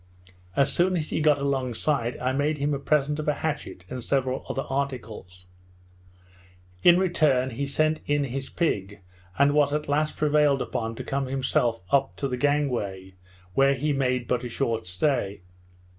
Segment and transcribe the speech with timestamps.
[0.55, 4.03] As soon as he got alongside, I made him a present of a hatchet and
[4.03, 5.45] several other articles:
[6.81, 9.01] In return, he sent in his pig;
[9.37, 13.13] and was at last prevailed upon to come himself up to the gang way,
[13.53, 15.41] where he made but a short stay.